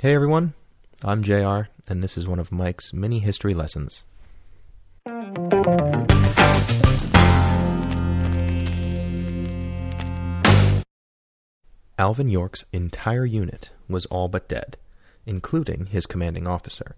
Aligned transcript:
Hey 0.00 0.14
everyone, 0.14 0.54
I'm 1.02 1.24
JR, 1.24 1.62
and 1.88 2.04
this 2.04 2.16
is 2.16 2.28
one 2.28 2.38
of 2.38 2.52
Mike's 2.52 2.92
mini 2.92 3.18
history 3.18 3.52
lessons. 3.52 4.04
Alvin 11.98 12.28
York's 12.28 12.64
entire 12.72 13.24
unit 13.24 13.70
was 13.88 14.06
all 14.06 14.28
but 14.28 14.48
dead, 14.48 14.76
including 15.26 15.86
his 15.86 16.06
commanding 16.06 16.46
officer. 16.46 16.94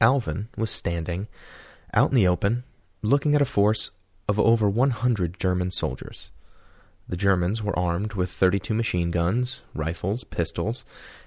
Alvin 0.00 0.48
was 0.56 0.70
standing 0.70 1.28
out 1.92 2.08
in 2.08 2.16
the 2.16 2.26
open, 2.26 2.64
looking 3.02 3.34
at 3.34 3.42
a 3.42 3.44
force 3.44 3.90
of 4.26 4.40
over 4.40 4.70
100 4.70 5.38
German 5.38 5.70
soldiers. 5.70 6.30
The 7.08 7.16
Germans 7.16 7.62
were 7.62 7.78
armed 7.78 8.14
with 8.14 8.30
32 8.30 8.74
machine 8.74 9.10
guns, 9.10 9.62
rifles, 9.74 10.24
pistols, 10.24 10.84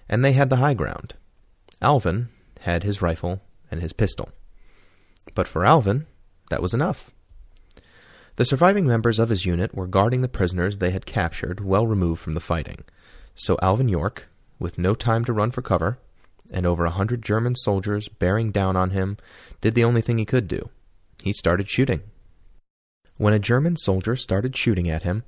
and 0.08 0.24
they 0.24 0.34
had 0.34 0.50
the 0.50 0.58
high 0.58 0.76
ground. 0.76 1.16
Alvin 1.82 2.30
had 2.62 2.84
his 2.84 3.02
rifle 3.02 3.42
and 3.72 3.82
his 3.82 3.94
pistol. 3.94 4.30
But 5.34 5.48
for 5.48 5.66
Alvin, 5.66 6.06
that 6.50 6.62
was 6.62 6.74
enough. 6.74 7.10
The 8.36 8.46
surviving 8.46 8.86
members 8.86 9.20
of 9.20 9.30
his 9.30 9.46
unit 9.46 9.74
were 9.74 9.88
guarding 9.88 10.22
the 10.22 10.28
prisoners 10.28 10.78
they 10.78 10.92
had 10.92 11.06
captured 11.06 11.60
well 11.60 11.88
removed 11.88 12.22
from 12.22 12.34
the 12.34 12.40
fighting. 12.40 12.84
So 13.36 13.58
Alvin 13.62 13.90
York, 13.90 14.28
with 14.60 14.78
no 14.78 14.94
time 14.94 15.26
to 15.26 15.34
run 15.34 15.52
for 15.52 15.62
cover, 15.62 15.98
and 16.52 16.66
over 16.66 16.86
a 16.86 16.92
hundred 16.92 17.24
German 17.24 17.56
soldiers 17.56 18.08
bearing 18.08 18.52
down 18.52 18.76
on 18.76 18.92
him, 18.92 19.18
did 19.62 19.74
the 19.74 19.84
only 19.84 20.02
thing 20.02 20.18
he 20.18 20.26
could 20.26 20.48
do. 20.48 20.70
He 21.24 21.34
started 21.34 21.70
shooting. 21.70 22.02
When 23.22 23.36
a 23.36 23.40
German 23.40 23.76
soldier 23.76 24.16
started 24.16 24.58
shooting 24.58 24.90
at 24.90 25.04
him, 25.04 25.22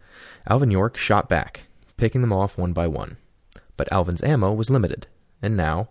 Alvin 0.49 0.71
York 0.71 0.97
shot 0.97 1.29
back, 1.29 1.67
picking 1.95 2.21
them 2.21 2.33
off 2.33 2.57
one 2.57 2.73
by 2.73 2.87
one. 2.87 3.17
But 3.77 3.91
Alvin's 3.91 4.23
ammo 4.23 4.51
was 4.51 4.71
limited, 4.71 5.05
and 5.43 5.55
now 5.55 5.89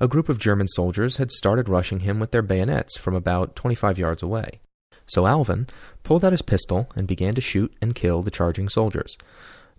a 0.00 0.08
group 0.08 0.28
of 0.28 0.40
German 0.40 0.66
soldiers 0.66 1.18
had 1.18 1.30
started 1.30 1.68
rushing 1.68 2.00
him 2.00 2.18
with 2.18 2.32
their 2.32 2.42
bayonets 2.42 2.96
from 2.96 3.14
about 3.14 3.54
25 3.54 3.96
yards 3.96 4.24
away. 4.24 4.58
So 5.06 5.28
Alvin 5.28 5.68
pulled 6.02 6.24
out 6.24 6.32
his 6.32 6.42
pistol 6.42 6.90
and 6.96 7.06
began 7.06 7.34
to 7.34 7.40
shoot 7.40 7.72
and 7.80 7.94
kill 7.94 8.24
the 8.24 8.32
charging 8.32 8.68
soldiers. 8.68 9.16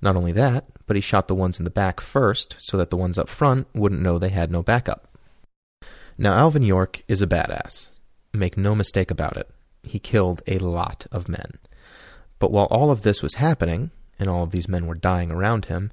Not 0.02 0.16
only 0.16 0.31
that, 0.31 0.63
but 0.86 0.95
he 0.95 1.02
shot 1.02 1.28
the 1.28 1.36
ones 1.36 1.59
in 1.59 1.66
the 1.66 1.69
back 1.69 2.00
first 2.00 2.56
so 2.59 2.78
that 2.78 2.91
the 2.91 2.95
ones 2.95 3.17
up 3.17 3.28
front 3.28 3.67
wouldn't 3.75 4.02
know 4.02 4.17
they 4.17 4.30
had 4.30 4.52
no 4.52 4.63
backup. 4.63 5.09
Now, 6.17 6.34
Alvin 6.36 6.63
York 6.63 7.03
is 7.09 7.22
a 7.22 7.28
badass. 7.28 7.89
Make 8.31 8.56
no 8.56 8.73
mistake 8.73 9.11
about 9.11 9.36
it 9.36 9.50
he 9.88 9.99
killed 9.99 10.41
a 10.47 10.59
lot 10.59 11.07
of 11.11 11.27
men. 11.27 11.53
But 12.39 12.52
while 12.52 12.66
all 12.66 12.91
of 12.91 13.02
this 13.02 13.23
was 13.23 13.35
happening, 13.35 13.91
and 14.19 14.29
all 14.29 14.44
of 14.44 14.52
these 14.52 14.67
men 14.67 14.85
were 14.85 14.95
dying 14.95 15.31
around 15.31 15.66
him, 15.66 15.91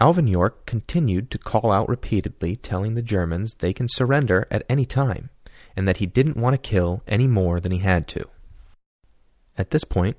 Alvin 0.00 0.26
York 0.26 0.66
continued 0.66 1.30
to 1.30 1.38
call 1.38 1.70
out 1.70 1.88
repeatedly, 1.88 2.56
telling 2.56 2.94
the 2.94 3.02
Germans 3.02 3.54
they 3.60 3.72
can 3.72 3.88
surrender 3.88 4.46
at 4.50 4.64
any 4.68 4.84
time, 4.84 5.30
and 5.76 5.86
that 5.86 5.98
he 5.98 6.06
didn't 6.06 6.36
want 6.36 6.54
to 6.54 6.68
kill 6.68 7.02
any 7.06 7.26
more 7.26 7.60
than 7.60 7.70
he 7.70 7.78
had 7.78 8.08
to. 8.08 8.28
At 9.56 9.70
this 9.70 9.84
point, 9.84 10.16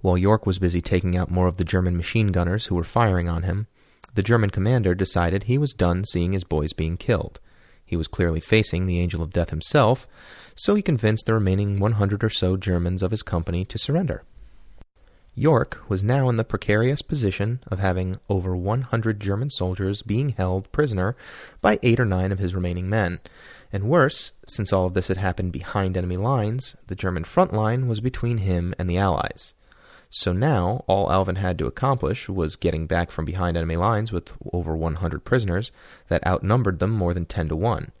while 0.00 0.16
York 0.16 0.46
was 0.46 0.60
busy 0.60 0.80
taking 0.80 1.16
out 1.16 1.30
more 1.30 1.48
of 1.48 1.56
the 1.56 1.64
German 1.64 1.96
machine 1.96 2.28
gunners 2.28 2.66
who 2.66 2.76
were 2.76 2.84
firing 2.84 3.28
on 3.28 3.42
him, 3.42 3.66
the 4.14 4.22
German 4.22 4.50
commander 4.50 4.94
decided 4.94 5.44
he 5.44 5.58
was 5.58 5.74
done 5.74 6.04
seeing 6.04 6.32
his 6.32 6.44
boys 6.44 6.72
being 6.72 6.96
killed. 6.96 7.40
He 7.86 7.96
was 7.96 8.08
clearly 8.08 8.40
facing 8.40 8.86
the 8.86 8.98
Angel 8.98 9.22
of 9.22 9.32
Death 9.32 9.50
himself, 9.50 10.08
so 10.56 10.74
he 10.74 10.82
convinced 10.82 11.26
the 11.26 11.34
remaining 11.34 11.78
100 11.78 12.24
or 12.24 12.30
so 12.30 12.56
Germans 12.56 13.02
of 13.02 13.12
his 13.12 13.22
company 13.22 13.64
to 13.64 13.78
surrender. 13.78 14.24
York 15.38 15.78
was 15.86 16.02
now 16.02 16.30
in 16.30 16.36
the 16.36 16.44
precarious 16.44 17.02
position 17.02 17.60
of 17.66 17.78
having 17.78 18.18
over 18.28 18.56
100 18.56 19.20
German 19.20 19.50
soldiers 19.50 20.00
being 20.00 20.30
held 20.30 20.72
prisoner 20.72 21.14
by 21.60 21.78
eight 21.82 22.00
or 22.00 22.06
nine 22.06 22.32
of 22.32 22.38
his 22.38 22.54
remaining 22.54 22.88
men. 22.88 23.20
And 23.70 23.84
worse, 23.84 24.32
since 24.48 24.72
all 24.72 24.86
of 24.86 24.94
this 24.94 25.08
had 25.08 25.18
happened 25.18 25.52
behind 25.52 25.96
enemy 25.96 26.16
lines, 26.16 26.74
the 26.86 26.94
German 26.94 27.24
front 27.24 27.52
line 27.52 27.86
was 27.86 28.00
between 28.00 28.38
him 28.38 28.74
and 28.78 28.88
the 28.88 28.96
Allies. 28.96 29.52
So 30.18 30.32
now, 30.32 30.82
all 30.86 31.12
Alvin 31.12 31.36
had 31.36 31.58
to 31.58 31.66
accomplish 31.66 32.26
was 32.26 32.56
getting 32.56 32.86
back 32.86 33.10
from 33.10 33.26
behind 33.26 33.54
enemy 33.54 33.76
lines 33.76 34.12
with 34.12 34.32
over 34.50 34.74
100 34.74 35.26
prisoners 35.26 35.70
that 36.08 36.26
outnumbered 36.26 36.78
them 36.78 36.90
more 36.92 37.12
than 37.12 37.26
10 37.26 37.50
to 37.50 37.56
1. 37.56 37.92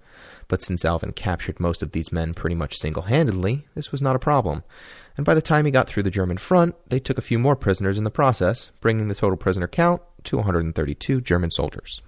But 0.48 0.62
since 0.62 0.82
Alvin 0.82 1.12
captured 1.12 1.60
most 1.60 1.82
of 1.82 1.92
these 1.92 2.10
men 2.10 2.32
pretty 2.32 2.56
much 2.56 2.78
single 2.78 3.02
handedly, 3.02 3.66
this 3.74 3.92
was 3.92 4.00
not 4.00 4.16
a 4.16 4.18
problem. 4.18 4.64
And 5.18 5.26
by 5.26 5.34
the 5.34 5.42
time 5.42 5.66
he 5.66 5.70
got 5.70 5.88
through 5.88 6.04
the 6.04 6.10
German 6.10 6.38
front, 6.38 6.74
they 6.88 7.00
took 7.00 7.18
a 7.18 7.20
few 7.20 7.38
more 7.38 7.54
prisoners 7.54 7.98
in 7.98 8.04
the 8.04 8.10
process, 8.10 8.70
bringing 8.80 9.08
the 9.08 9.14
total 9.14 9.36
prisoner 9.36 9.68
count 9.68 10.00
to 10.24 10.36
132 10.36 11.20
German 11.20 11.50
soldiers. 11.50 12.00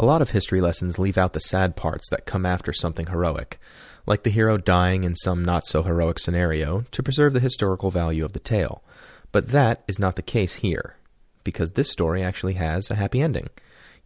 A 0.00 0.06
lot 0.06 0.22
of 0.22 0.30
history 0.30 0.60
lessons 0.60 1.00
leave 1.00 1.18
out 1.18 1.32
the 1.32 1.40
sad 1.40 1.74
parts 1.74 2.08
that 2.10 2.24
come 2.24 2.46
after 2.46 2.72
something 2.72 3.06
heroic, 3.06 3.58
like 4.06 4.22
the 4.22 4.30
hero 4.30 4.56
dying 4.56 5.02
in 5.02 5.16
some 5.16 5.44
not 5.44 5.66
so 5.66 5.82
heroic 5.82 6.20
scenario 6.20 6.84
to 6.92 7.02
preserve 7.02 7.32
the 7.32 7.40
historical 7.40 7.90
value 7.90 8.24
of 8.24 8.32
the 8.32 8.38
tale. 8.38 8.84
But 9.32 9.48
that 9.48 9.82
is 9.88 9.98
not 9.98 10.14
the 10.14 10.22
case 10.22 10.56
here, 10.56 10.94
because 11.42 11.72
this 11.72 11.90
story 11.90 12.22
actually 12.22 12.54
has 12.54 12.90
a 12.90 12.94
happy 12.94 13.20
ending. 13.20 13.48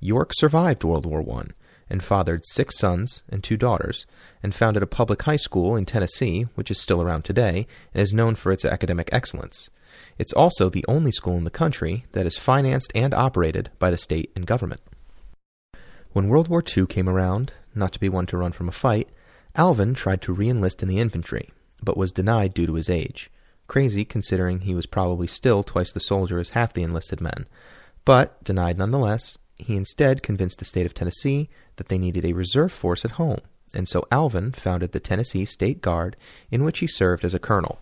York 0.00 0.32
survived 0.34 0.82
World 0.82 1.04
War 1.04 1.22
I 1.38 1.48
and 1.90 2.02
fathered 2.02 2.40
six 2.46 2.78
sons 2.78 3.22
and 3.28 3.44
two 3.44 3.58
daughters, 3.58 4.06
and 4.42 4.54
founded 4.54 4.82
a 4.82 4.86
public 4.86 5.20
high 5.22 5.36
school 5.36 5.76
in 5.76 5.84
Tennessee, 5.84 6.46
which 6.54 6.70
is 6.70 6.80
still 6.80 7.02
around 7.02 7.26
today 7.26 7.66
and 7.92 8.02
is 8.02 8.14
known 8.14 8.34
for 8.34 8.50
its 8.50 8.64
academic 8.64 9.10
excellence. 9.12 9.68
It's 10.16 10.32
also 10.32 10.70
the 10.70 10.86
only 10.88 11.12
school 11.12 11.36
in 11.36 11.44
the 11.44 11.50
country 11.50 12.06
that 12.12 12.24
is 12.24 12.38
financed 12.38 12.92
and 12.94 13.12
operated 13.12 13.70
by 13.78 13.90
the 13.90 13.98
state 13.98 14.32
and 14.34 14.46
government. 14.46 14.80
When 16.12 16.28
World 16.28 16.48
War 16.48 16.62
II 16.64 16.86
came 16.86 17.08
around, 17.08 17.54
not 17.74 17.92
to 17.94 18.00
be 18.00 18.10
one 18.10 18.26
to 18.26 18.36
run 18.36 18.52
from 18.52 18.68
a 18.68 18.72
fight, 18.72 19.08
Alvin 19.56 19.94
tried 19.94 20.20
to 20.22 20.32
re-enlist 20.32 20.82
in 20.82 20.88
the 20.88 20.98
infantry, 20.98 21.50
but 21.82 21.96
was 21.96 22.12
denied 22.12 22.52
due 22.52 22.66
to 22.66 22.74
his 22.74 22.90
age. 22.90 23.30
Crazy 23.66 24.04
considering 24.04 24.60
he 24.60 24.74
was 24.74 24.84
probably 24.84 25.26
still 25.26 25.62
twice 25.62 25.90
the 25.90 26.00
soldier 26.00 26.38
as 26.38 26.50
half 26.50 26.74
the 26.74 26.82
enlisted 26.82 27.22
men. 27.22 27.46
But, 28.04 28.44
denied 28.44 28.76
nonetheless, 28.76 29.38
he 29.56 29.74
instead 29.74 30.22
convinced 30.22 30.58
the 30.58 30.66
state 30.66 30.84
of 30.84 30.92
Tennessee 30.92 31.48
that 31.76 31.88
they 31.88 31.96
needed 31.96 32.26
a 32.26 32.34
reserve 32.34 32.72
force 32.72 33.06
at 33.06 33.12
home, 33.12 33.40
and 33.72 33.88
so 33.88 34.06
Alvin 34.10 34.52
founded 34.52 34.92
the 34.92 35.00
Tennessee 35.00 35.46
State 35.46 35.80
Guard, 35.80 36.16
in 36.50 36.62
which 36.62 36.80
he 36.80 36.86
served 36.86 37.24
as 37.24 37.32
a 37.32 37.38
colonel. 37.38 37.80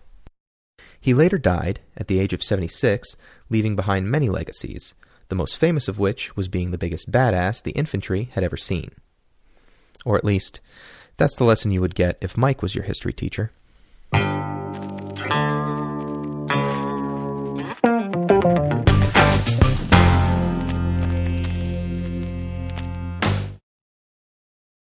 He 1.01 1.13
later 1.13 1.37
died 1.37 1.81
at 1.97 2.07
the 2.07 2.19
age 2.19 2.31
of 2.31 2.43
76, 2.43 3.17
leaving 3.49 3.75
behind 3.75 4.09
many 4.09 4.29
legacies, 4.29 4.93
the 5.31 5.35
most 5.35 5.55
famous 5.55 5.87
of 5.87 5.97
which 5.97 6.35
was 6.35 6.49
being 6.49 6.71
the 6.71 6.77
biggest 6.77 7.09
badass 7.09 7.63
the 7.63 7.71
infantry 7.71 8.29
had 8.33 8.43
ever 8.43 8.57
seen. 8.57 8.91
Or 10.03 10.17
at 10.17 10.25
least, 10.25 10.59
that's 11.15 11.37
the 11.37 11.45
lesson 11.45 11.71
you 11.71 11.79
would 11.79 11.95
get 11.95 12.17
if 12.19 12.35
Mike 12.35 12.61
was 12.61 12.75
your 12.75 12.83
history 12.83 13.13
teacher. 13.13 13.53